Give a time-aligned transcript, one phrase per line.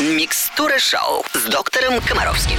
[0.00, 2.56] Микстура шоу с доктором Комаровским.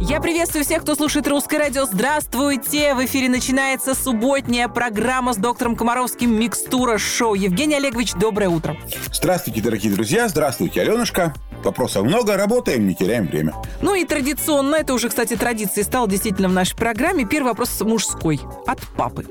[0.00, 1.84] Я приветствую всех, кто слушает Русское радио.
[1.84, 2.94] Здравствуйте!
[2.94, 7.34] В эфире начинается субботняя программа с доктором Комаровским «Микстура шоу».
[7.34, 8.78] Евгений Олегович, доброе утро.
[9.12, 10.26] Здравствуйте, дорогие друзья.
[10.28, 11.34] Здравствуйте, Аленушка.
[11.66, 13.52] Вопросов много, работаем, не теряем время.
[13.82, 17.24] Ну и традиционно, это уже, кстати, традицией стало действительно в нашей программе.
[17.24, 19.26] Первый вопрос мужской, от папы.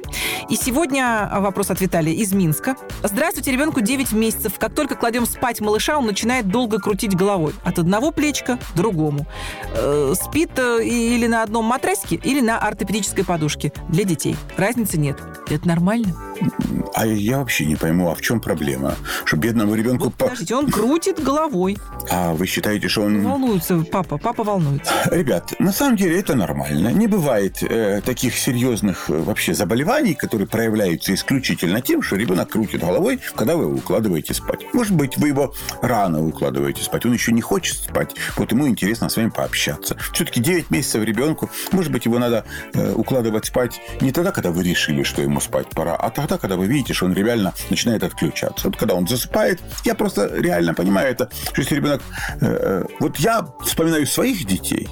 [0.49, 2.75] И сегодня вопрос от Виталия из Минска.
[3.03, 4.59] Здравствуйте, ребенку 9 месяцев.
[4.59, 7.53] Как только кладем спать малыша, он начинает долго крутить головой.
[7.63, 9.25] От одного плечика к другому.
[9.73, 13.71] Э, спит э, или на одном матрасике, или на ортопедической подушке.
[13.87, 14.35] Для детей.
[14.57, 15.17] Разницы нет.
[15.49, 16.13] Это нормально?
[16.93, 18.95] А я вообще не пойму, а в чем проблема?
[19.25, 20.05] Что бедному ребенку...
[20.05, 21.77] Вот, подождите, он крутит головой.
[22.09, 23.21] А вы считаете, что он...
[23.23, 24.91] Волнуется папа, папа волнуется.
[25.11, 26.89] Ребят, на самом деле это нормально.
[26.89, 32.81] Не бывает э, таких серьезных э, вообще заболеваний, которые проявляются исключительно тем, что ребенок крутит
[32.81, 34.61] головой, когда вы его укладываете спать.
[34.73, 38.15] Может быть, вы его рано укладываете спать, он еще не хочет спать.
[38.37, 39.97] Вот ему интересно с вами пообщаться.
[40.13, 44.63] Все-таки 9 месяцев ребенку, может быть, его надо э, укладывать спать не тогда, когда вы
[44.63, 48.67] решили, что ему спать пора, а тогда, когда вы видите, что он реально начинает отключаться.
[48.67, 52.01] Вот когда он засыпает, я просто реально понимаю это, что если ребенок...
[52.41, 54.87] Э, э, вот я вспоминаю своих детей,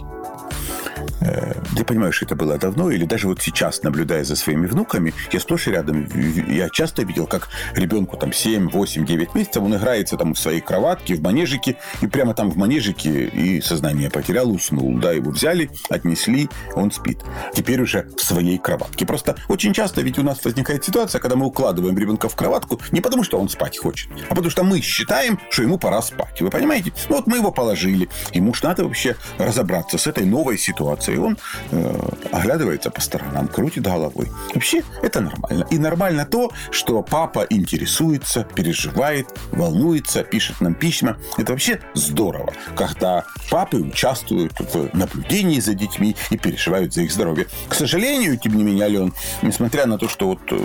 [1.22, 5.40] я понимаю, что это было давно, или даже вот сейчас, наблюдая за своими внуками, я
[5.40, 6.08] сплошь и рядом,
[6.48, 10.62] я часто видел, как ребенку там 7, 8, 9 месяцев, он играется там в своей
[10.62, 14.98] кроватке, в манежике, и прямо там в манежике и сознание потерял, уснул.
[15.00, 17.20] Да, его взяли, отнесли, он спит.
[17.54, 19.06] Теперь уже в своей кроватке.
[19.06, 23.02] Просто очень часто ведь у нас возникает ситуация, когда мы укладываем ребенка в кроватку не
[23.02, 26.42] потому, что он спать хочет, а потому что мы считаем, что ему пора спать.
[26.42, 26.94] Вы понимаете?
[27.10, 28.10] Ну вот мы его положили.
[28.34, 31.38] Ему ж надо вообще разобраться с этой новой ситуацией и он
[31.72, 34.28] э, оглядывается по сторонам, крутит головой.
[34.54, 35.66] Вообще это нормально.
[35.70, 41.18] И нормально то, что папа интересуется, переживает, волнуется, пишет нам письма.
[41.38, 47.48] Это вообще здорово, когда папы участвуют в наблюдении за детьми и переживают за их здоровье.
[47.70, 50.56] К сожалению, тем не менее, Ален, несмотря на то, что вот э,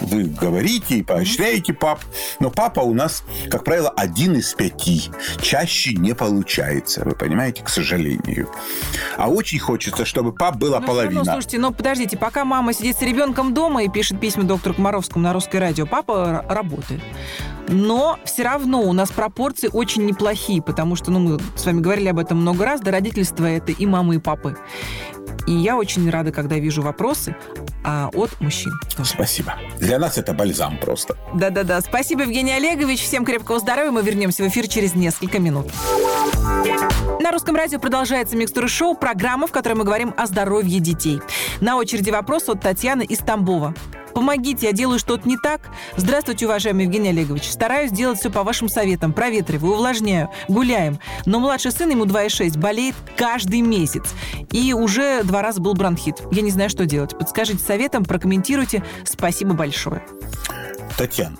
[0.00, 2.00] вы говорите и поощряете пап,
[2.40, 5.10] но папа у нас, как правило, один из пяти.
[5.40, 8.50] Чаще не получается, вы понимаете, к сожалению.
[9.16, 11.16] А очень хочется чтобы пап была ну, половина.
[11.16, 15.22] Равно, слушайте, но подождите, пока мама сидит с ребенком дома и пишет письма доктору Комаровскому
[15.24, 17.00] на русское радио, папа работает.
[17.68, 22.08] Но все равно у нас пропорции очень неплохие, потому что, ну, мы с вами говорили
[22.08, 24.56] об этом много раз, да, родительство это и мамы, и папы.
[25.46, 27.36] И я очень рада, когда вижу вопросы
[27.84, 28.72] а, от мужчин.
[29.04, 29.54] Спасибо.
[29.78, 31.16] Для нас это бальзам просто.
[31.34, 31.80] Да-да-да.
[31.80, 33.00] Спасибо, Евгений Олегович.
[33.00, 33.90] Всем крепкого здоровья.
[33.90, 35.70] Мы вернемся в эфир через несколько минут.
[37.20, 41.20] На русском радио продолжается «Микстура шоу», программа, в которой мы говорим о здоровье детей.
[41.60, 43.74] На очереди вопрос от Татьяны из Тамбова.
[44.14, 45.70] Помогите, я делаю что-то не так.
[45.96, 47.50] Здравствуйте, уважаемый Евгений Олегович.
[47.50, 49.12] Стараюсь делать все по вашим советам.
[49.12, 50.98] Проветриваю, увлажняю, гуляем.
[51.26, 54.14] Но младший сын, ему 2,6, болеет каждый месяц.
[54.50, 56.16] И уже два раза был бронхит.
[56.30, 57.16] Я не знаю, что делать.
[57.18, 58.84] Подскажите советом, прокомментируйте.
[59.04, 60.02] Спасибо большое.
[60.96, 61.36] Татьяна,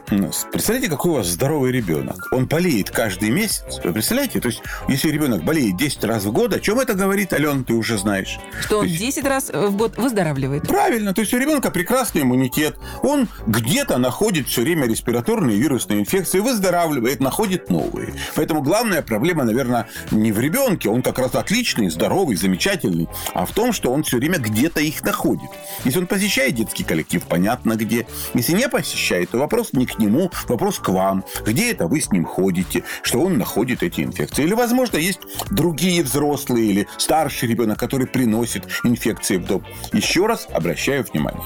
[0.50, 2.28] представляете, какой у вас здоровый ребенок?
[2.32, 3.80] Он болеет каждый месяц.
[3.84, 4.40] Вы представляете?
[4.40, 7.74] То есть, если ребенок болеет 10 раз в год, о чем это говорит, Ален, ты
[7.74, 8.38] уже знаешь.
[8.60, 9.00] Что он есть...
[9.00, 10.66] 10 раз в год выздоравливает.
[10.66, 11.14] Правильно.
[11.14, 12.76] То есть, у ребенка прекрасный иммунитет.
[13.02, 18.14] Он где-то находит все время респираторные вирусные инфекции, выздоравливает, находит новые.
[18.34, 20.88] Поэтому главная проблема, наверное, не в ребенке.
[20.88, 23.08] Он как раз отличный, здоровый, замечательный.
[23.34, 25.50] А в том, что он все время где-то их находит.
[25.84, 28.06] Если он посещает детский коллектив, понятно где.
[28.34, 31.24] Если не посещает, то вопрос не к нему, вопрос к вам.
[31.44, 34.44] Где это вы с ним ходите, что он находит эти инфекции?
[34.44, 35.20] Или, возможно, есть
[35.50, 39.64] другие взрослые или старший ребенок, который приносит инфекции в дом.
[39.92, 41.42] Еще раз обращаю внимание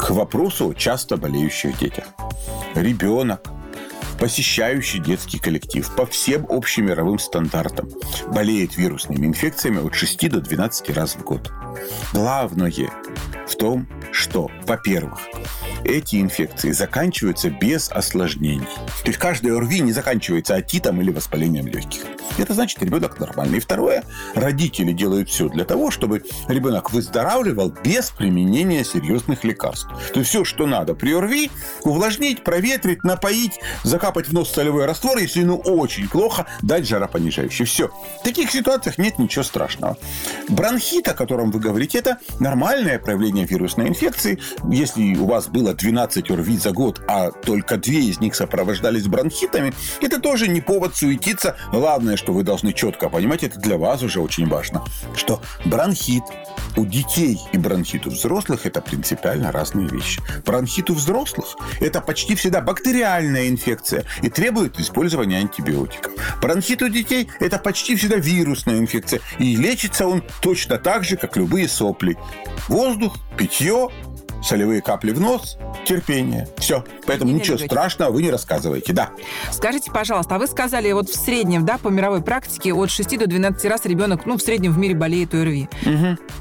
[0.00, 2.06] к вопросу часто болеющих детях.
[2.74, 3.46] Ребенок,
[4.22, 7.88] посещающий детский коллектив по всем общемировым стандартам,
[8.28, 11.50] болеет вирусными инфекциями от 6 до 12 раз в год.
[12.12, 12.70] Главное
[13.48, 15.18] в том, что, во-первых,
[15.82, 18.68] эти инфекции заканчиваются без осложнений.
[19.02, 22.02] То есть каждая ОРВИ не заканчивается отитом или воспалением легких.
[22.38, 23.58] Это значит, ребенок нормальный.
[23.58, 29.88] И второе, родители делают все для того, чтобы ребенок выздоравливал без применения серьезных лекарств.
[30.12, 31.12] То есть все, что надо при
[31.82, 37.64] увлажнить, проветрить, напоить, закапать в нос солевой раствор, если ну очень плохо, дать жаропонижающий.
[37.64, 37.88] Все.
[38.20, 39.96] В таких ситуациях нет ничего страшного.
[40.48, 44.38] Бронхит, о котором вы говорите, это нормальное проявление вирусной инфекции,
[44.68, 49.72] если у вас было 12 ОРВИ за год, а только две из них сопровождались бронхитами,
[50.00, 51.56] это тоже не повод суетиться.
[51.72, 54.84] Главное, что вы должны четко понимать, это для вас уже очень важно,
[55.16, 56.22] что бронхит
[56.76, 60.22] у детей и бронхит у взрослых это принципиально разные вещи.
[60.46, 66.12] Бронхит у взрослых это почти всегда бактериальная инфекция и требует использования антибиотиков.
[66.40, 71.36] Бронхит у детей это почти всегда вирусная инфекция и лечится он точно так же, как
[71.36, 72.16] любые сопли.
[72.68, 73.88] Воздух, питье,
[74.42, 76.48] солевые капли в нос, терпение.
[76.58, 76.84] Все.
[77.06, 77.70] Поэтому ничего Олегович.
[77.70, 78.92] страшного вы не рассказываете.
[78.92, 79.10] Да.
[79.50, 83.26] Скажите, пожалуйста, а вы сказали, вот в среднем, да, по мировой практике, от 6 до
[83.26, 85.68] 12 раз ребенок, ну, в среднем в мире болеет ОРВИ.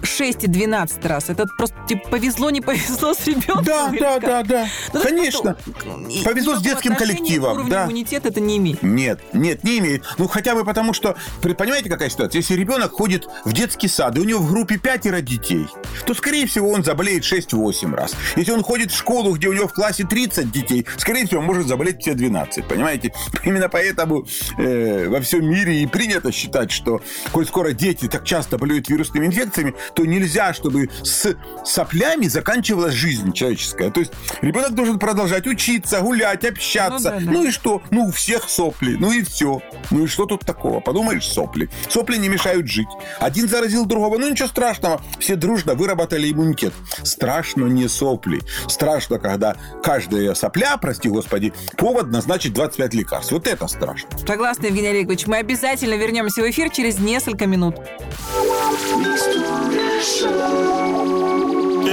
[0.03, 1.29] 6 и 12 раз.
[1.29, 3.63] Это просто, типа, повезло, не повезло с ребенком?
[3.63, 4.21] Да, да, как?
[4.21, 4.67] да, да.
[4.93, 5.55] Ну, есть Конечно.
[5.55, 7.85] просто, и- Повезло с детским коллективом, да.
[7.85, 8.81] иммунитета это не имеет.
[8.83, 10.03] Нет, нет, не имеет.
[10.17, 12.39] Ну, хотя бы потому, что, понимаете, какая ситуация?
[12.39, 15.67] Если ребенок ходит в детский сад, и у него в группе пятеро детей,
[16.05, 18.15] то, скорее всего, он заболеет 6-8 раз.
[18.35, 21.47] Если он ходит в школу, где у него в классе 30 детей, скорее всего, он
[21.47, 23.13] может заболеть все 12, понимаете?
[23.43, 24.25] Именно поэтому
[24.57, 27.01] э, во всем мире и принято считать, что,
[27.31, 31.35] коль скоро дети так часто болеют вирусными инфекциями, то нельзя, чтобы с
[31.65, 33.91] соплями заканчивалась жизнь человеческая.
[33.91, 34.11] То есть
[34.41, 37.11] ребенок должен продолжать учиться, гулять, общаться.
[37.11, 37.31] Ну да, да.
[37.31, 37.81] Ну и что?
[37.91, 38.95] Ну, у всех сопли.
[38.99, 39.61] Ну и все.
[39.89, 40.79] Ну и что тут такого?
[40.79, 41.69] Подумаешь, сопли.
[41.89, 42.87] Сопли не мешают жить.
[43.19, 44.17] Один заразил другого.
[44.17, 45.01] Ну ничего страшного.
[45.19, 46.73] Все дружно выработали иммунитет.
[47.03, 48.41] Страшно не сопли.
[48.67, 53.31] Страшно, когда каждая сопля, прости господи, повод назначить 25 лекарств.
[53.31, 54.09] Вот это страшно.
[54.25, 55.27] Согласна, Евгений Олегович.
[55.27, 57.75] Мы обязательно вернемся в эфир через несколько минут.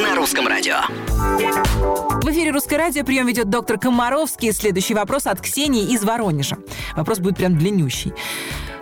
[0.02, 0.76] На русском радио.
[2.23, 4.52] В эфире «Русское радио» прием ведет доктор Комаровский.
[4.52, 6.58] Следующий вопрос от Ксении из Воронежа.
[6.96, 8.12] Вопрос будет прям длиннющий.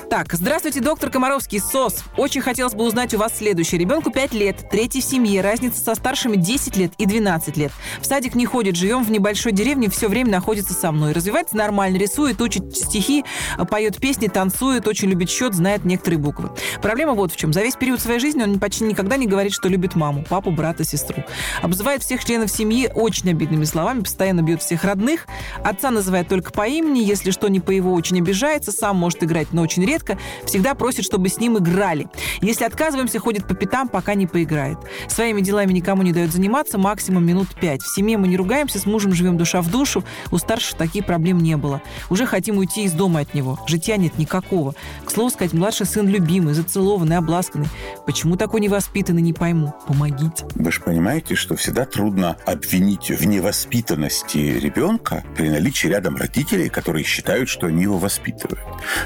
[0.08, 2.04] Так, здравствуйте, доктор Комаровский, СОС.
[2.16, 3.80] Очень хотелось бы узнать у вас следующее.
[3.80, 7.72] Ребенку 5 лет, третий в семье, разница со старшими 10 лет и 12 лет.
[8.00, 11.12] В садик не ходит, живем в небольшой деревне, все время находится со мной.
[11.12, 13.24] Развивается нормально, рисует, учит стихи,
[13.68, 16.50] поет песни, танцует, очень любит счет, знает некоторые буквы.
[16.80, 17.52] Проблема вот в чем.
[17.52, 20.84] За весь период своей жизни он почти никогда не говорит, что любит маму, папу, брата,
[20.84, 21.24] сестру.
[21.62, 25.26] Обзывает всех членов семьи очень обидными словами, постоянно бьет всех родных.
[25.64, 29.48] Отца называет только по имени, если что не по его, очень обижается, сам может играть,
[29.52, 29.95] но очень редко.
[30.44, 32.08] Всегда просит, чтобы с ним играли.
[32.40, 34.78] Если отказываемся, ходит по пятам, пока не поиграет.
[35.08, 37.82] Своими делами никому не дает заниматься, максимум минут пять.
[37.82, 40.04] В семье мы не ругаемся, с мужем живем душа в душу.
[40.30, 41.82] У старших таких проблем не было.
[42.10, 43.58] Уже хотим уйти из дома от него.
[43.66, 44.74] Житья нет никакого.
[45.04, 47.68] К слову сказать, младший сын любимый, зацелованный, обласканный.
[48.06, 49.74] Почему такой невоспитанный, не пойму.
[49.86, 50.44] Помогите.
[50.54, 57.04] Вы же понимаете, что всегда трудно обвинить в невоспитанности ребенка при наличии рядом родителей, которые
[57.04, 58.60] считают, что они его воспитывают.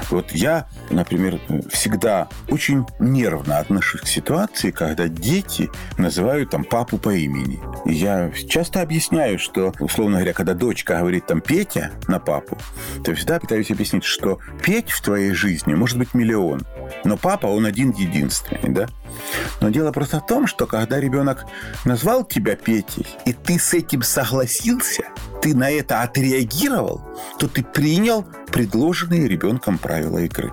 [0.09, 1.39] Вот я, например,
[1.69, 7.59] всегда очень нервно отношусь к ситуации, когда дети называют там папу по имени.
[7.85, 12.57] Я часто объясняю, что, условно говоря, когда дочка говорит там Петя на папу,
[13.03, 16.61] то всегда пытаюсь объяснить, что Петь в твоей жизни может быть миллион,
[17.03, 18.87] но папа, он один единственный, да?
[19.59, 21.45] Но дело просто в том, что когда ребенок
[21.85, 25.03] назвал тебя Петей, и ты с этим согласился,
[25.41, 27.01] ты на это отреагировал,
[27.39, 30.51] то ты принял предложенные ребенком правила игры.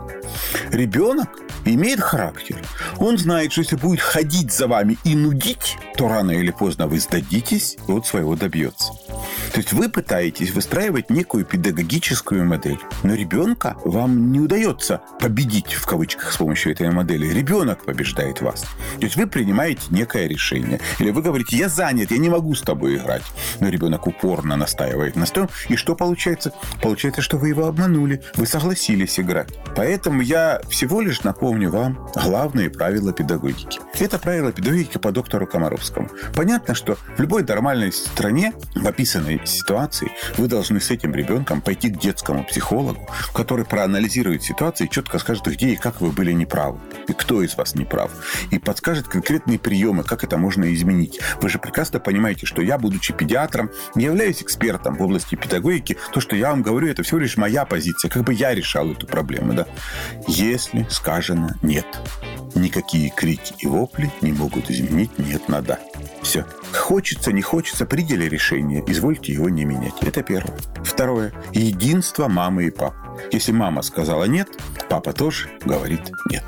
[0.70, 1.28] Ребенок
[1.64, 2.56] имеет характер.
[2.98, 7.00] Он знает, что если будет ходить за вами и нудить, то рано или поздно вы
[7.00, 8.92] сдадитесь, и вот своего добьется.
[9.52, 15.86] То есть вы пытаетесь выстраивать некую педагогическую модель, но ребенка вам не удается победить в
[15.86, 17.26] кавычках с помощью этой модели.
[17.26, 18.62] Ребенок побеждает вас.
[18.98, 20.80] То есть вы принимаете некое решение.
[20.98, 23.22] Или вы говорите, я занят, я не могу с тобой играть.
[23.60, 25.48] Но ребенок упорно настаивает на своем.
[25.68, 26.52] И что получается?
[26.82, 28.22] Получается, что вы его обманули.
[28.36, 29.48] Вы согласились играть.
[29.76, 33.80] Поэтому я всего лишь напомню вам главные правила педагогики.
[33.98, 36.10] Это правила педагогики по доктору Комаровскому.
[36.34, 41.90] Понятно, что в любой нормальной стране в описанной ситуации вы должны с этим ребенком пойти
[41.90, 46.80] к детскому психологу, который проанализирует ситуацию и четко скажет, где и как вы были неправы,
[47.06, 48.10] и кто из вас неправ,
[48.50, 51.20] и подскажет конкретные приемы, как это можно изменить.
[51.40, 55.96] Вы же прекрасно понимаете, что я, будучи педиатром, не являюсь экспертом в области педагогики.
[56.12, 59.06] То, что я вам говорю, это всего лишь моя позиция, как бы я решал эту
[59.06, 59.52] проблему.
[59.52, 59.66] Да?
[60.26, 61.86] Если сказано «нет»,
[62.54, 65.78] никакие крики и вопли не могут изменить «нет» на «да».
[66.22, 66.44] Все.
[66.72, 69.94] Хочется, не хочется, приняли решение, извольте его не менять.
[70.02, 70.56] Это первое.
[70.84, 71.32] Второе.
[71.52, 73.07] Единство мамы и папы.
[73.32, 74.48] Если мама сказала нет,
[74.88, 76.44] папа тоже говорит нет.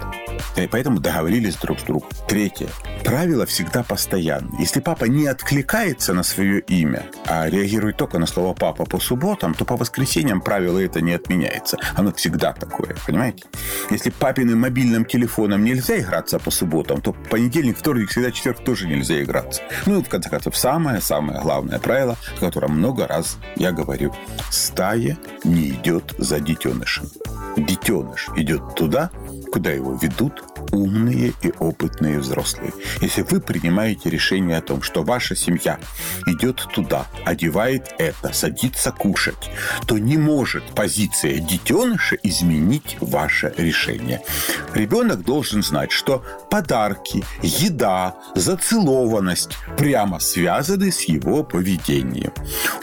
[0.56, 2.08] И поэтому договорились друг с другом.
[2.28, 2.68] Третье.
[3.04, 4.50] Правило всегда постоянно.
[4.58, 9.54] Если папа не откликается на свое имя, а реагирует только на слово «папа» по субботам,
[9.54, 11.78] то по воскресеньям правило это не отменяется.
[11.94, 13.44] Оно всегда такое, понимаете?
[13.90, 19.22] Если папиным мобильным телефоном нельзя играться по субботам, то понедельник, вторник, всегда четверг тоже нельзя
[19.22, 19.62] играться.
[19.86, 24.14] Ну и, в конце концов, самое-самое главное правило, о котором много раз я говорю.
[24.50, 27.06] Стая не идет за детенышем.
[27.56, 29.10] Детеныш идет туда,
[29.50, 32.72] куда его ведут умные и опытные взрослые.
[33.00, 35.78] Если вы принимаете решение о том, что ваша семья
[36.26, 39.50] идет туда, одевает это, садится кушать,
[39.86, 44.22] то не может позиция детеныша изменить ваше решение.
[44.74, 52.32] Ребенок должен знать, что подарки, еда, зацелованность прямо связаны с его поведением.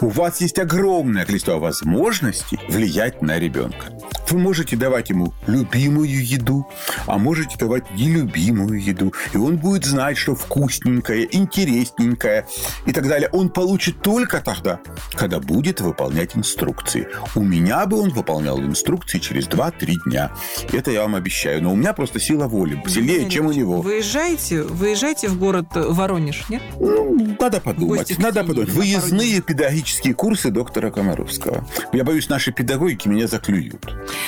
[0.00, 3.97] У вас есть огромное количество возможностей влиять на ребенка.
[4.30, 6.68] Вы можете давать ему любимую еду,
[7.06, 9.12] а можете давать нелюбимую еду.
[9.32, 12.46] И он будет знать, что вкусненькое, интересненькое
[12.86, 13.28] и так далее.
[13.32, 14.80] Он получит только тогда,
[15.12, 17.08] когда будет выполнять инструкции.
[17.34, 20.30] У меня бы он выполнял инструкции через 2-3 дня.
[20.72, 21.62] Это я вам обещаю.
[21.62, 23.80] Но у меня просто сила воли сильнее, чем у него.
[23.80, 26.62] Выезжаете, выезжаете в город Воронеж, нет?
[26.78, 28.18] Ну, надо подумать.
[28.18, 28.70] Надо подумать.
[28.70, 31.66] Выездные педагогические курсы доктора Комаровского.
[31.92, 33.86] Я боюсь, наши педагогики меня заклюют.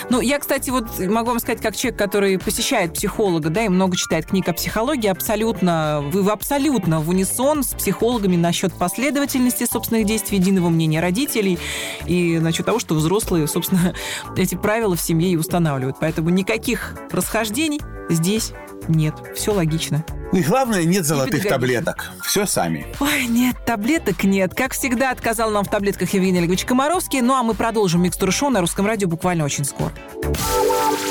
[0.09, 3.97] Ну, я, кстати, вот могу вам сказать, как человек, который посещает психолога, да, и много
[3.97, 10.38] читает книг о психологии, абсолютно, вы абсолютно в унисон с психологами насчет последовательности собственных действий,
[10.38, 11.59] единого мнения родителей
[12.06, 13.94] и насчет того, что взрослые, собственно,
[14.37, 15.97] эти правила в семье и устанавливают.
[16.00, 18.52] Поэтому никаких расхождений здесь
[18.89, 19.15] нет.
[19.35, 20.05] Все логично.
[20.33, 22.11] И главное, нет золотых таблеток.
[22.25, 22.87] Все сами.
[23.01, 24.55] Ой, нет, таблеток нет.
[24.55, 27.21] Как всегда, отказал нам в таблетках Евгений Олегович Комаровский.
[27.21, 29.93] Ну, а мы продолжим микстуру шоу на русском радио буквально очень скоро.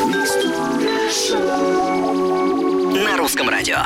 [0.05, 0.25] На
[3.19, 3.83] русском радио.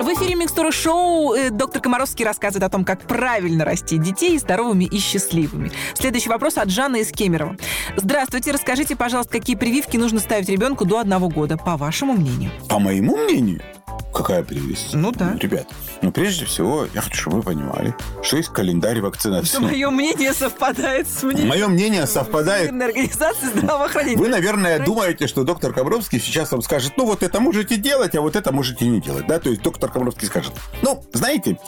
[0.00, 4.84] В эфире Микстура Шоу э, доктор Комаровский рассказывает о том, как правильно расти детей здоровыми
[4.84, 5.72] и счастливыми.
[5.94, 7.56] Следующий вопрос от Жанны из Кемерово.
[7.96, 12.52] Здравствуйте, расскажите, пожалуйста, какие прививки нужно ставить ребенку до одного года, по вашему мнению?
[12.68, 13.62] По моему мнению,
[14.16, 14.94] Какая прелесть.
[14.94, 15.36] Ну да.
[15.38, 15.68] Ребят,
[16.00, 19.58] ну прежде всего, я хочу, чтобы вы понимали, что есть календарь вакцинации.
[19.58, 21.48] Мое мнение совпадает с мнением.
[21.48, 22.70] Мое мнение совпадает.
[22.70, 24.16] организации здравоохранения.
[24.16, 28.22] Вы, наверное, думаете, что доктор Комаровский сейчас вам скажет, ну вот это можете делать, а
[28.22, 29.26] вот это можете не делать.
[29.26, 29.38] Да?
[29.38, 31.58] То есть доктор Комаровский скажет, ну, знаете,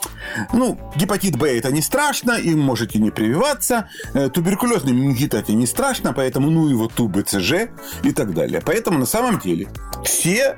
[0.51, 5.67] ну, гепатит Б это не страшно, им можете не прививаться, э, туберкулезный менингит это не
[5.67, 7.69] страшно, поэтому ну его ту БЦЖ
[8.01, 8.59] и так далее.
[8.65, 9.67] Поэтому на самом деле
[10.03, 10.57] все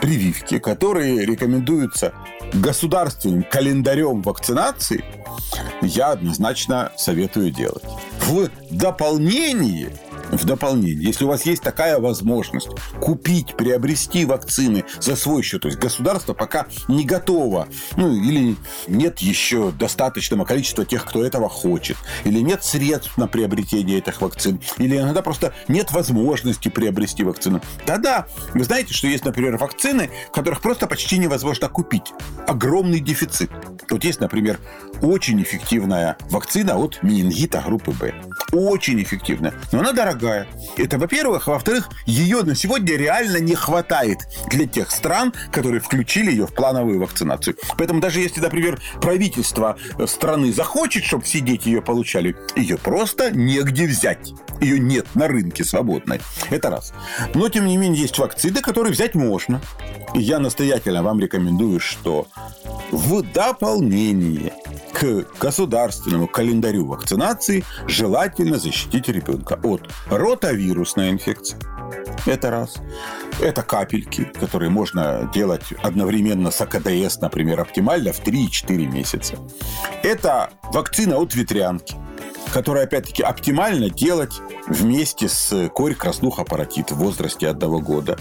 [0.00, 2.12] прививки, которые рекомендуются
[2.54, 5.04] государственным календарем вакцинации,
[5.82, 7.84] я однозначно советую делать.
[8.20, 9.92] В дополнение
[10.30, 12.68] в дополнение, если у вас есть такая возможность
[13.00, 18.56] купить, приобрести вакцины за свой счет, то есть государство пока не готово, ну или
[18.88, 24.60] нет еще достаточного количества тех, кто этого хочет, или нет средств на приобретение этих вакцин,
[24.78, 30.60] или иногда просто нет возможности приобрести вакцину, тогда вы знаете, что есть, например, вакцины, которых
[30.60, 32.12] просто почти невозможно купить.
[32.46, 33.50] Огромный дефицит.
[33.90, 34.58] Вот есть, например,
[35.02, 38.14] очень эффективная вакцина от менингита группы Б.
[38.52, 39.54] Очень эффективная.
[39.72, 40.15] Но она дорогая.
[40.76, 41.46] Это, во-первых.
[41.46, 44.20] Во-вторых, ее на сегодня реально не хватает
[44.50, 47.56] для тех стран, которые включили ее в плановую вакцинацию.
[47.76, 53.86] Поэтому даже если, например, правительство страны захочет, чтобы все дети ее получали, ее просто негде
[53.86, 54.32] взять.
[54.60, 56.20] Ее нет на рынке свободной.
[56.50, 56.92] Это раз.
[57.34, 59.60] Но, тем не менее, есть вакцины, которые взять можно.
[60.14, 62.26] И я настоятельно вам рекомендую, что
[62.90, 64.52] в дополнение
[64.98, 71.58] к государственному календарю вакцинации желательно защитить ребенка от ротавирусной инфекции.
[72.24, 72.76] Это раз.
[73.38, 79.36] Это капельки, которые можно делать одновременно с АКДС, например, оптимально в 3-4 месяца.
[80.02, 81.94] Это вакцина от ветрянки
[82.52, 88.18] которое, опять-таки, оптимально делать вместе с корь, краснуха, паротит в возрасте одного года.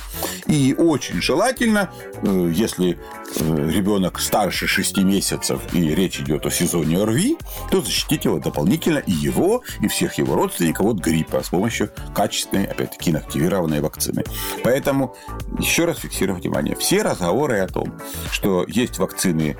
[0.47, 1.91] И очень желательно,
[2.21, 2.97] э, если
[3.39, 7.37] э, ребенок старше 6 месяцев и речь идет о сезоне ОРВИ,
[7.71, 12.65] то защитить его дополнительно и его, и всех его родственников от гриппа с помощью качественной,
[12.65, 14.23] опять-таки, инактивированной вакцины.
[14.63, 15.15] Поэтому
[15.59, 16.75] еще раз фиксирую внимание.
[16.75, 17.93] Все разговоры о том,
[18.31, 19.57] что есть вакцины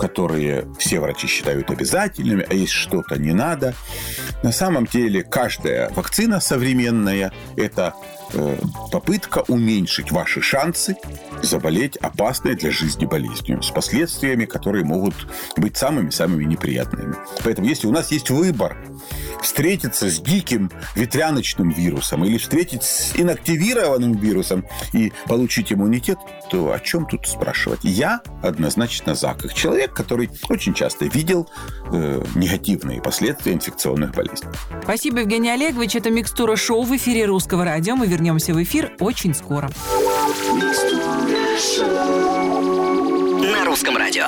[0.00, 3.74] которые все врачи считают обязательными, а есть что-то не надо.
[4.42, 7.94] На самом деле каждая вакцина современная– это
[8.90, 10.96] попытка уменьшить ваши шансы
[11.42, 15.14] заболеть опасной для жизни болезнью с последствиями, которые могут
[15.56, 17.14] быть самыми-самыми неприятными.
[17.44, 18.76] Поэтому если у нас есть выбор
[19.42, 26.18] встретиться с диким ветряночным вирусом или встретить с инактивированным вирусом и получить иммунитет,
[26.50, 27.80] то о чем тут спрашивать?
[27.82, 31.48] Я однозначно за, как человек, который очень часто видел
[31.92, 34.50] э, негативные последствия инфекционных болезней.
[34.82, 35.96] Спасибо, Евгений Олегович.
[35.96, 37.96] Это «Микстура шоу» в эфире Русского радио.
[37.96, 39.70] Мы вернемся в эфир очень скоро.
[43.40, 44.24] На русском радио.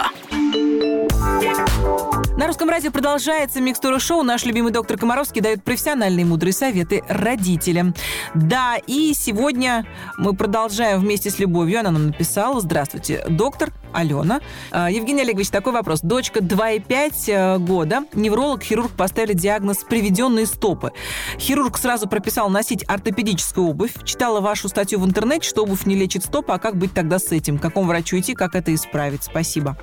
[2.39, 4.23] На русском радио продолжается микстура шоу.
[4.23, 7.95] Наш любимый доктор Комаровский дает профессиональные мудрые советы родителям.
[8.35, 11.81] Да, и сегодня мы продолжаем вместе с Любовью.
[11.81, 12.61] Она нам написала.
[12.61, 14.41] Здравствуйте, доктор Алена.
[14.71, 16.01] А, Евгений Олегович, такой вопрос.
[16.01, 18.05] Дочка 2,5 э, года.
[18.15, 20.93] Невролог, хирург поставили диагноз «приведенные стопы».
[21.39, 23.93] Хирург сразу прописал носить ортопедическую обувь.
[24.05, 26.53] Читала вашу статью в интернете, что обувь не лечит стопы.
[26.53, 27.59] А как быть тогда с этим?
[27.59, 28.35] К какому врачу идти?
[28.35, 29.25] Как это исправить?
[29.25, 29.77] Спасибо.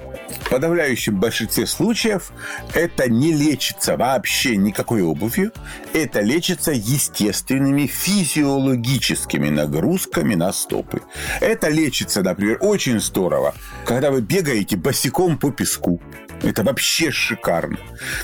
[0.46, 2.32] В подавляющем большинстве случаев
[2.74, 5.52] это не лечится вообще никакой обувью.
[5.94, 11.02] Это лечится естественными физиологическими нагрузками на стопы.
[11.42, 13.54] Это лечится, например, очень здорово,
[14.00, 16.02] когда вы бегаете босиком по песку.
[16.42, 17.76] Это вообще шикарно.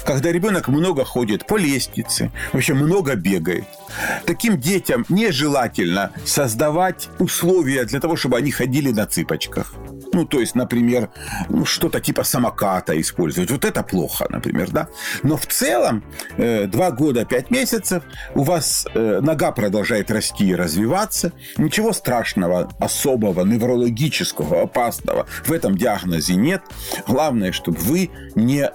[0.05, 3.65] Когда ребенок много ходит по лестнице, вообще много бегает.
[4.25, 9.73] Таким детям нежелательно создавать условия для того, чтобы они ходили на цыпочках.
[10.13, 11.09] Ну, то есть, например,
[11.49, 13.51] ну, что-то типа самоката использовать.
[13.51, 14.87] Вот это плохо, например, да.
[15.23, 16.03] Но в целом,
[16.37, 21.31] э, два года, пять месяцев, у вас э, нога продолжает расти и развиваться.
[21.57, 26.61] Ничего страшного, особого, неврологического, опасного в этом диагнозе нет.
[27.07, 28.69] Главное, чтобы вы не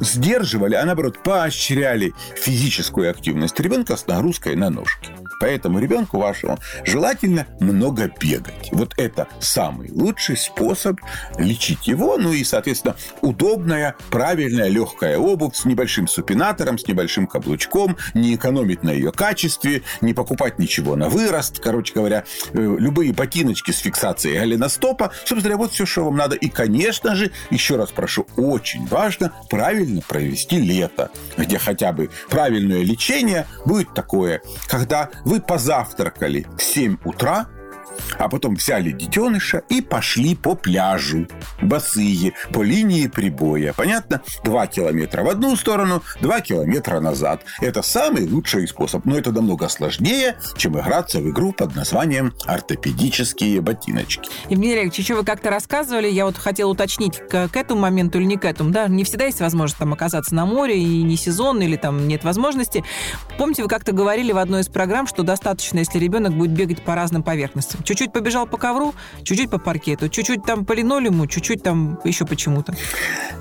[0.00, 5.10] сдерживали, а наоборот поощряли физическую активность ребенка с нагрузкой на ножки.
[5.40, 8.68] Поэтому ребенку вашему желательно много бегать.
[8.72, 11.00] Вот это самый лучший способ
[11.38, 12.18] лечить его.
[12.18, 18.82] Ну и, соответственно, удобная, правильная, легкая обувь с небольшим супинатором, с небольшим каблучком, не экономить
[18.82, 21.60] на ее качестве, не покупать ничего на вырост.
[21.60, 25.10] Короче говоря, э, любые ботиночки с фиксацией голеностопа.
[25.24, 26.36] Собственно, вот все, что вам надо.
[26.36, 29.09] И, конечно же, еще раз прошу, очень важно
[29.48, 36.98] правильно провести лето, где хотя бы правильное лечение будет такое, когда вы позавтракали в 7
[37.04, 37.46] утра,
[38.20, 41.26] а потом взяли детеныша и пошли по пляжу,
[41.62, 43.72] босые, по линии прибоя.
[43.72, 44.20] Понятно?
[44.44, 47.42] Два километра в одну сторону, два километра назад.
[47.60, 49.06] Это самый лучший способ.
[49.06, 54.28] Но это намного сложнее, чем играться в игру под названием «Ортопедические ботиночки».
[54.50, 58.26] Евгений Олегович, еще вы как-то рассказывали, я вот хотела уточнить, к, к этому моменту или
[58.26, 61.62] не к этому, да, не всегда есть возможность там оказаться на море, и не сезон,
[61.62, 62.84] или там нет возможности.
[63.38, 66.94] Помните, вы как-то говорили в одной из программ, что достаточно, если ребенок будет бегать по
[66.94, 67.82] разным поверхностям.
[67.82, 72.74] Чуть-чуть побежал по ковру, чуть-чуть по паркету, чуть-чуть там по линолеуму, чуть-чуть там еще почему-то.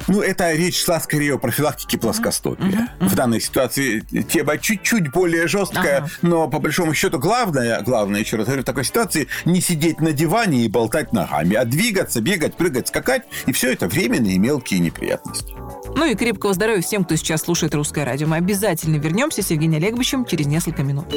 [0.07, 2.65] Ну, это речь шла скорее о профилактике плоскостопия.
[2.65, 3.07] Uh-huh, uh-huh.
[3.07, 6.09] В данной ситуации тема чуть-чуть более жесткая, uh-huh.
[6.21, 10.11] но по большому счету главное, главное, еще раз говорю, в такой ситуации не сидеть на
[10.11, 15.53] диване и болтать ногами, а двигаться, бегать, прыгать, скакать, и все это временные мелкие неприятности.
[15.95, 18.27] Ну и крепкого здоровья всем, кто сейчас слушает русское радио.
[18.27, 21.13] Мы обязательно вернемся с Евгением Олеговичем через несколько минут.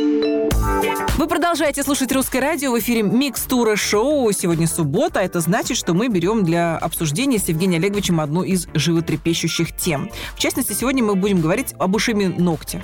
[0.63, 4.31] Вы продолжаете слушать русское радио в эфире Микстура шоу.
[4.33, 9.77] Сегодня суббота, это значит, что мы берем для обсуждения с Евгением Олеговичем одну из животрепещущих
[9.77, 10.11] тем.
[10.37, 12.83] В частности, сегодня мы будем говорить об ушибе ногтя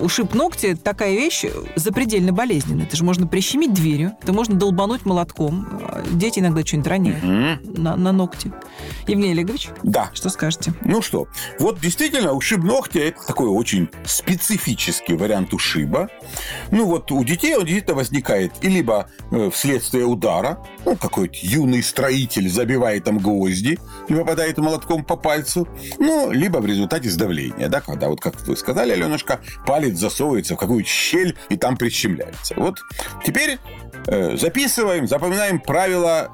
[0.00, 1.44] ушиб ногти– такая вещь
[1.76, 2.86] запредельно болезненная.
[2.86, 5.66] Это же можно прищемить дверью, это можно долбануть молотком.
[6.10, 7.80] Дети иногда что-нибудь роняют угу.
[7.80, 8.52] на, на ногти.
[9.06, 9.68] Евгений Олегович?
[9.82, 10.10] Да.
[10.12, 10.72] Что скажете?
[10.84, 16.08] Ну что, вот действительно ушиб ногтя– это такой очень специфический вариант ушиба.
[16.70, 21.82] Ну вот у детей он действительно возникает и либо э, вследствие удара, ну какой-то юный
[21.82, 27.80] строитель забивает там гвозди и попадает молотком по пальцу, ну либо в результате сдавления, да,
[27.80, 32.54] когда вот как вы сказали, Аленушка, палец палец засовывается в какую-то щель и там прищемляется.
[32.56, 32.78] Вот
[33.24, 33.58] теперь
[34.06, 36.30] э, записываем, запоминаем правила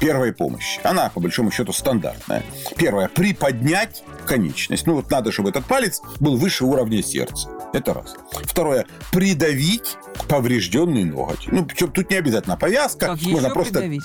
[0.00, 0.80] первой помощи.
[0.82, 2.42] Она, по большому счету, стандартная.
[2.76, 3.08] Первое.
[3.08, 4.86] Приподнять конечность.
[4.86, 7.48] Ну, вот надо, чтобы этот палец был выше уровня сердца.
[7.72, 8.14] Это раз.
[8.44, 8.86] Второе.
[9.10, 9.96] Придавить
[10.28, 11.48] поврежденный ноготь.
[11.50, 13.06] Ну, причем тут не обязательно повязка.
[13.08, 14.04] Как можно просто придавить?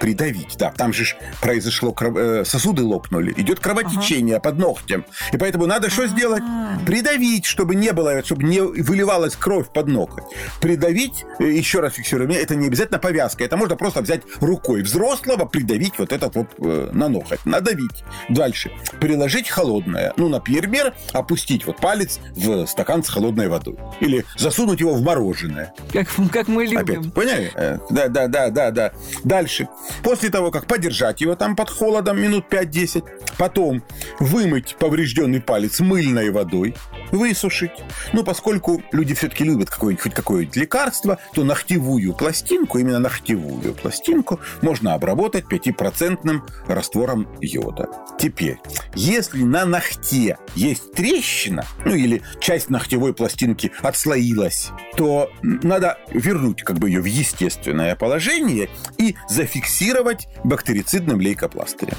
[0.00, 0.56] придавить.
[0.58, 1.04] Да, там же
[1.40, 4.50] произошло, э, сосуды лопнули, идет кровотечение ага.
[4.50, 5.04] под ногтем.
[5.32, 6.42] И поэтому надо что сделать?
[6.84, 10.24] Придавить, чтобы не было, чтобы не выливалась кровь под ноготь.
[10.60, 15.44] Придавить, э, еще раз фиксируем, это не обязательно повязка, это можно просто взять рукой взрослого,
[15.46, 18.04] придавить вот этот вот э, на ноготь, надавить.
[18.28, 18.70] Дальше.
[19.00, 20.12] Приложить холодное.
[20.16, 23.76] Ну, например, опустить вот палец в стакан с холодной водой.
[24.00, 25.74] Или засунуть его в мороженое.
[25.92, 26.78] Как, как мы любим.
[26.78, 27.52] Опять, поняли?
[27.90, 28.92] Да, да, да, да, да.
[29.24, 29.68] Дальше.
[30.02, 33.04] После того, как подержать его там под холодом минут 5-10,
[33.38, 33.82] потом
[34.20, 36.76] вымыть поврежденный палец мыльной водой,
[37.10, 37.72] высушить.
[38.12, 44.38] Ну, поскольку люди все-таки любят какое-нибудь, хоть какое-нибудь лекарство, то ногтевую пластинку, именно ногтевую пластинку,
[44.62, 47.88] можно обработать 5% раствором йода.
[48.18, 48.58] Теперь,
[48.94, 56.78] если на ногте есть трещина, ну или часть ногтевой пластинки отслоилась, то надо вернуть как
[56.78, 61.96] бы ее в естественное положение и зафиксировать бактерицидным лейкопластырем.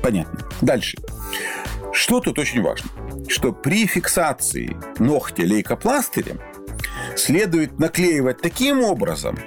[0.00, 0.48] Понятно.
[0.60, 0.96] Дальше.
[1.92, 2.88] Что тут очень важно?
[3.26, 6.38] Что при фиксации ногтя лейкопластырем
[7.16, 9.40] следует наклеивать таким образом,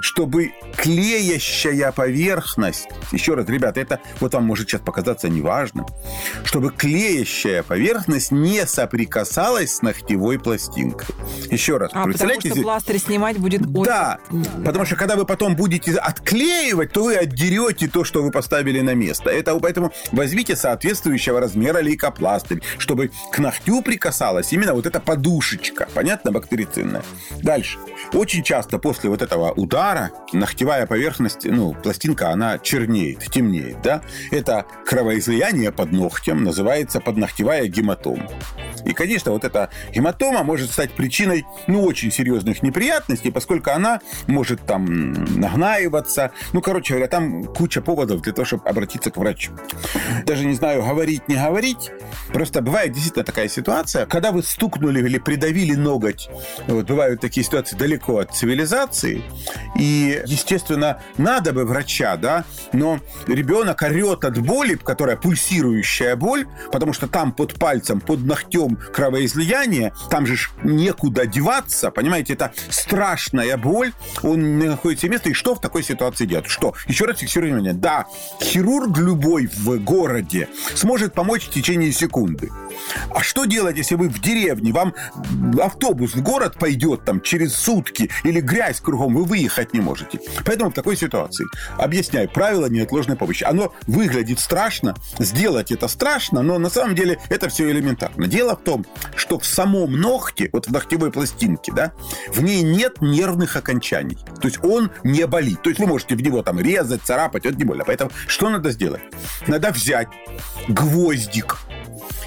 [0.00, 5.86] чтобы клеящая поверхность, еще раз, ребята, это вот вам может сейчас показаться неважным,
[6.44, 11.06] чтобы клеящая поверхность не соприкасалась с ногтевой пластинкой.
[11.50, 12.48] Еще раз, а, представляете?
[12.48, 13.84] Потому что пластырь снимать будет очень...
[13.84, 14.18] Да,
[14.64, 18.94] потому что когда вы потом будете отклеивать, то вы отдерете то, что вы поставили на
[18.94, 19.30] место.
[19.30, 26.32] Это поэтому возьмите соответствующего размера лейкопластырь, чтобы к ногтю прикасалась именно вот эта подушечка, понятно,
[26.32, 27.02] бактерицидная.
[27.42, 27.78] Дальше.
[28.12, 34.02] Очень часто после вот этого удара ногтевая поверхность, ну, пластинка, она чернеет, темнеет, да?
[34.30, 38.28] Это кровоизлияние под ногтем называется подногтевая гематома.
[38.84, 44.60] И, конечно, вот эта гематома может стать причиной, ну, очень серьезных неприятностей, поскольку она может
[44.64, 46.30] там нагнаиваться.
[46.52, 49.52] Ну, короче говоря, там куча поводов для того, чтобы обратиться к врачу.
[50.24, 51.90] Даже не знаю, говорить, не говорить.
[52.32, 56.30] Просто бывает действительно такая ситуация, когда вы стукнули или придавили ноготь.
[56.68, 59.22] Вот бывают такие ситуации далеко от цивилизации.
[59.78, 66.92] И, естественно, надо бы врача, да, но ребенок орет от боли, которая пульсирующая боль, потому
[66.92, 73.92] что там под пальцем, под ногтем кровоизлияние, там же некуда деваться, понимаете, это страшная боль,
[74.22, 76.46] он не находит себе места, и что в такой ситуации делать?
[76.46, 76.74] Что?
[76.86, 77.74] Еще раз фиксирую внимание.
[77.74, 78.06] Да,
[78.40, 82.50] хирург любой в городе сможет помочь в течение секунды.
[83.14, 84.94] А что делать, если вы в деревне, вам
[85.60, 87.54] автобус в город пойдет там через
[87.86, 90.20] сутки или грязь кругом, вы выехать не можете.
[90.44, 91.46] Поэтому в такой ситуации,
[91.78, 93.44] объясняю, правило неотложной помощи.
[93.44, 98.26] Оно выглядит страшно, сделать это страшно, но на самом деле это все элементарно.
[98.26, 101.92] Дело в том, что в самом ногте, вот в ногтевой пластинке, да,
[102.28, 104.18] в ней нет нервных окончаний.
[104.40, 105.62] То есть он не болит.
[105.62, 107.84] То есть вы можете в него там резать, царапать, это не больно.
[107.84, 109.02] Поэтому что надо сделать?
[109.46, 110.08] Надо взять
[110.68, 111.58] гвоздик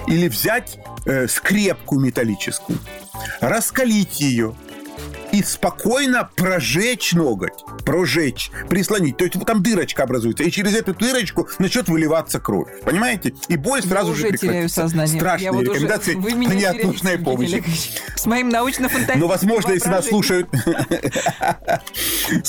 [0.08, 2.80] или взять э, скрепку металлическую,
[3.42, 4.56] раскалить ее,
[5.32, 9.18] и спокойно прожечь ноготь, прожечь, прислонить.
[9.18, 12.70] То есть там дырочка образуется, и через эту дырочку начнет выливаться кровь.
[12.84, 13.34] Понимаете?
[13.48, 15.20] И боль сразу Я же теряю сознание.
[15.20, 16.30] Страшные Я вот рекомендации уже...
[16.30, 17.64] Вы меня неотложной помощи.
[18.16, 20.50] С моим научно-фантастическим Но, возможно, если нас слушают...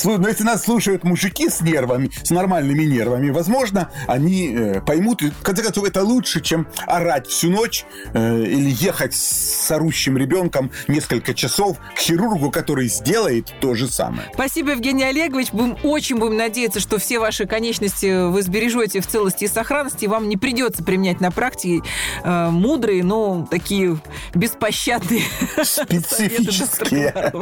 [0.03, 5.43] Но если нас слушают мужики с нервами, с нормальными нервами, возможно, они э, поймут, в
[5.43, 11.33] конце концов, это лучше, чем орать всю ночь э, или ехать с орущим ребенком несколько
[11.33, 14.29] часов к хирургу, который сделает то же самое.
[14.33, 15.51] Спасибо, Евгений Олегович.
[15.51, 20.07] Будем, очень будем надеяться, что все ваши конечности вы сбережете в целости и сохранности, и
[20.07, 21.87] вам не придется применять на практике
[22.23, 23.97] э, мудрые, но такие
[24.33, 25.21] беспощадные
[25.63, 27.33] специфические.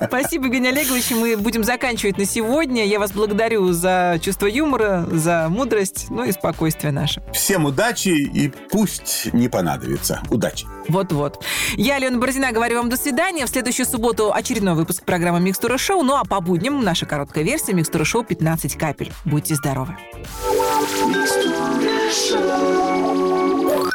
[0.06, 1.10] Спасибо, Евгений Олегович.
[1.10, 2.84] Мы будем заканчивать на сегодня.
[2.86, 7.22] Я вас благодарю за чувство юмора, за мудрость, ну и спокойствие наше.
[7.32, 10.22] Всем удачи и пусть не понадобится.
[10.30, 10.66] Удачи.
[10.88, 11.44] Вот-вот.
[11.76, 13.46] Я, Алена Бородина, говорю вам до свидания.
[13.46, 16.02] В следующую субботу очередной выпуск программы «Микстура шоу».
[16.02, 19.12] Ну а по будням наша короткая версия «Микстура шоу 15 капель».
[19.24, 19.96] Будьте здоровы.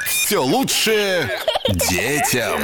[0.05, 1.29] Все лучшее
[1.89, 2.59] детям.